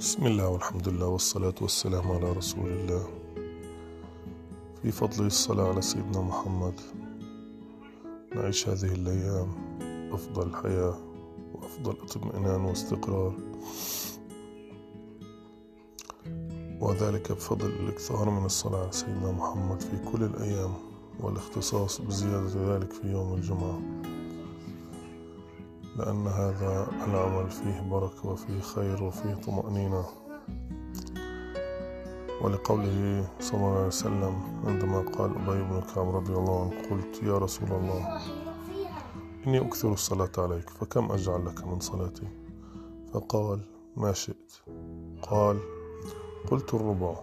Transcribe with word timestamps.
بسم 0.00 0.26
الله 0.26 0.48
والحمد 0.48 0.88
لله 0.88 1.06
والصلاة 1.06 1.54
والسلام 1.60 2.10
على 2.10 2.32
رسول 2.32 2.72
الله. 2.72 3.04
في 4.82 4.90
فضل 4.90 5.26
الصلاة 5.26 5.68
على 5.68 5.82
سيدنا 5.82 6.20
محمد. 6.20 6.80
نعيش 8.34 8.68
هذه 8.68 8.92
الأيام 8.92 9.48
أفضل 10.12 10.54
حياة 10.54 10.98
وأفضل 11.54 11.96
اطمئنان 12.02 12.60
واستقرار. 12.60 13.34
وذلك 16.80 17.32
بفضل 17.32 17.66
الإكثار 17.66 18.30
من 18.30 18.44
الصلاة 18.44 18.82
على 18.82 18.92
سيدنا 18.92 19.32
محمد 19.32 19.80
في 19.80 19.96
كل 20.12 20.22
الأيام 20.24 20.74
والاختصاص 21.20 22.00
بزيادة 22.00 22.76
ذلك 22.76 22.92
في 22.92 23.12
يوم 23.12 23.34
الجمعة. 23.34 23.80
لأن 25.96 26.26
هذا 26.26 26.88
العمل 27.06 27.50
فيه 27.50 27.80
بركة 27.80 28.28
وفيه 28.28 28.60
خير 28.60 29.02
وفيه 29.02 29.34
طمأنينة. 29.34 30.04
ولقوله 32.40 33.28
صلى 33.40 33.54
الله 33.54 33.76
عليه 33.76 33.86
وسلم 33.86 34.62
عندما 34.64 34.98
قال 35.00 35.30
أبي 35.30 35.62
بن 35.62 35.80
كعب 35.94 36.16
رضي 36.16 36.32
الله 36.32 36.60
عنه 36.60 36.90
قلت 36.90 37.22
يا 37.22 37.38
رسول 37.38 37.72
الله 37.72 38.20
إني 39.46 39.60
أكثر 39.60 39.92
الصلاة 39.92 40.32
عليك 40.38 40.70
فكم 40.70 41.12
أجعل 41.12 41.46
لك 41.46 41.64
من 41.64 41.80
صلاتي؟ 41.80 42.28
فقال 43.12 43.60
ما 43.96 44.12
شئت. 44.12 44.52
قال 45.22 45.60
قلت 46.50 46.74
الربع. 46.74 47.14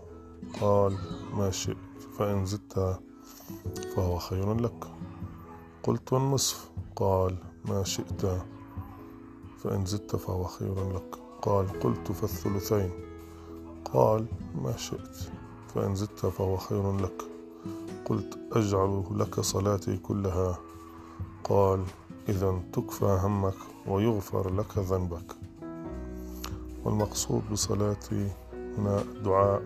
قال 0.62 0.98
ما 1.34 1.52
شئت 1.52 1.78
فإن 2.18 2.46
زدت 2.46 3.00
فهو 3.96 4.18
خير 4.18 4.54
لك. 4.54 4.88
قلت 5.84 6.14
النصف. 6.14 6.70
قال 6.96 7.38
ما 7.66 7.84
شئت. 7.84 8.26
فإن 9.68 9.86
زدت 9.86 10.16
فهو 10.16 10.44
خير 10.44 10.94
لك. 10.96 11.16
قال 11.42 11.80
قلت 11.80 12.12
فالثلثين. 12.12 12.92
قال 13.94 14.26
ما 14.56 14.78
شئت. 14.78 15.18
فإن 15.76 15.96
زدت 15.96 16.26
فهو 16.26 16.58
خير 16.58 16.98
لك. 16.98 17.22
قلت 18.06 18.40
أجعل 18.52 19.04
لك 19.12 19.40
صلاتي 19.40 19.98
كلها. 19.98 20.60
قال 21.44 21.84
إذا 22.30 22.62
تكفى 22.74 23.20
همك 23.24 23.56
ويغفر 23.88 24.54
لك 24.54 24.78
ذنبك. 24.78 25.36
والمقصود 26.86 27.42
بصلاتي 27.52 28.32
هنا 28.54 29.02
الدعاء 29.02 29.64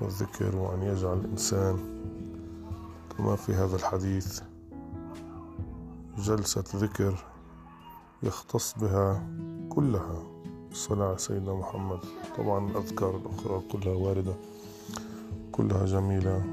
والذكر 0.00 0.56
وأن 0.56 0.82
يجعل 0.82 1.18
الإنسان 1.18 2.02
كما 3.18 3.36
في 3.36 3.54
هذا 3.54 3.76
الحديث 3.76 4.40
جلسة 6.18 6.64
ذكر 6.74 7.35
يختص 8.22 8.74
بها 8.78 9.28
كلها. 9.68 10.22
الصلاة 10.70 11.08
على 11.08 11.18
سيدنا 11.18 11.54
محمد. 11.54 11.98
طبعا 12.38 12.70
الأذكار 12.70 13.16
الأخرى 13.16 13.62
كلها 13.72 13.94
واردة 13.94 14.34
كلها 15.52 15.86
جميلة. 15.86 16.44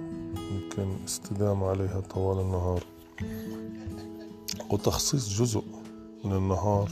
يمكن 0.52 0.96
استدامة 1.06 1.68
عليها 1.68 2.00
طوال 2.00 2.40
النهار. 2.40 2.84
وتخصيص 4.72 5.42
جزء 5.42 5.64
من 6.24 6.32
النهار 6.32 6.90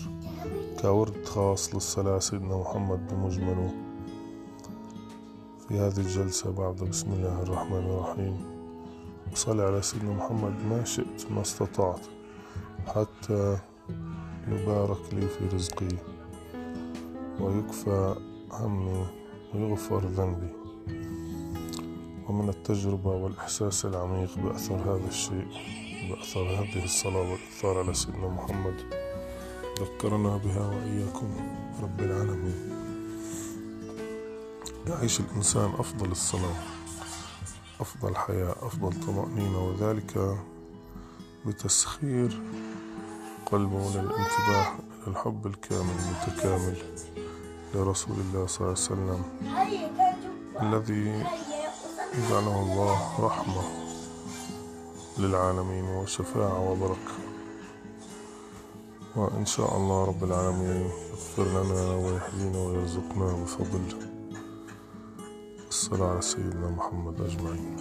كورد 0.81 1.25
خاص 1.25 1.75
للصلاة 1.75 2.11
على 2.11 2.21
سيدنا 2.21 2.57
محمد 2.57 3.07
بمجمله. 3.07 3.73
في 5.67 5.79
هذه 5.79 5.97
الجلسة 5.97 6.51
بعد 6.51 6.75
بسم 6.75 7.13
الله 7.13 7.41
الرحمن 7.41 7.77
الرحيم. 7.77 8.45
صلي 9.33 9.63
على 9.63 9.81
سيدنا 9.81 10.11
محمد 10.11 10.53
ما 10.69 10.83
شئت 10.83 11.31
ما 11.31 11.41
استطعت. 11.41 12.01
حتى 12.87 13.57
يبارك 14.51 15.13
لي 15.13 15.27
في 15.27 15.55
رزقي 15.55 15.87
ويكفى 17.39 18.15
همي 18.51 19.05
ويغفر 19.53 20.05
ذنبي. 20.05 20.53
ومن 22.29 22.49
التجربة 22.49 23.09
والإحساس 23.09 23.85
العميق 23.85 24.37
بأثر 24.37 24.75
هذا 24.75 25.07
الشيء 25.07 25.47
بأثر 26.09 26.41
هذه 26.41 26.83
الصلاة 26.83 27.31
والإثار 27.31 27.77
على 27.77 27.93
سيدنا 27.93 28.27
محمد 28.27 28.75
ذكرنا 29.79 30.37
بها 30.37 30.67
وإياكم 30.67 31.27
رب 31.83 31.99
العالمين. 31.99 32.81
يعيش 34.87 35.19
الإنسان 35.19 35.69
أفضل 35.79 36.11
الصلاة 36.11 36.55
أفضل 37.79 38.15
حياة 38.15 38.55
أفضل 38.61 38.99
طمأنينة 39.07 39.67
وذلك 39.67 40.37
بتسخير 41.45 42.41
قلبه 43.51 43.89
للانتباه 43.89 44.67
إلى 45.03 45.07
الحب 45.07 45.47
الكامل 45.47 45.95
المتكامل 45.99 46.77
لرسول 47.75 48.15
الله 48.19 48.47
صلى 48.47 48.67
الله 48.67 48.77
عليه 48.79 48.91
وسلم 48.91 49.23
الذي 50.61 51.23
جعله 52.29 52.59
الله 52.59 53.25
رحمة 53.25 53.63
للعالمين 55.17 55.83
وشفاعة 55.83 56.71
وبركة. 56.71 57.15
وإن 59.15 59.45
شاء 59.45 59.77
الله 59.77 60.05
رب 60.05 60.23
العالمين 60.23 60.89
يغفر 61.11 61.43
لنا 61.43 61.95
ويهدينا 61.95 62.59
ويرزقنا 62.59 63.43
بفضل. 63.43 63.83
الصلاة 65.69 66.11
على 66.11 66.21
سيدنا 66.21 66.69
محمد 66.69 67.21
أجمعين. 67.21 67.77